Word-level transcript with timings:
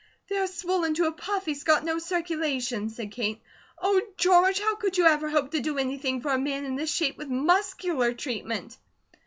"They 0.29 0.37
are 0.37 0.47
swollen 0.47 0.95
to 0.95 1.05
a 1.05 1.11
puff, 1.11 1.45
he's 1.45 1.63
got 1.63 1.85
no 1.85 1.99
circulation," 1.99 2.89
said 2.89 3.11
Kate. 3.11 3.39
"Oh, 3.77 4.01
George, 4.17 4.59
how 4.59 4.73
could 4.75 4.97
you 4.97 5.05
ever 5.05 5.29
hope 5.29 5.51
to 5.51 5.59
do 5.59 5.77
anything 5.77 6.21
for 6.21 6.31
a 6.31 6.39
man 6.39 6.65
in 6.65 6.75
this 6.75 6.91
shape, 6.91 7.19
with 7.19 7.27
MUSCULAR 7.29 8.15
treatment?" 8.15 8.77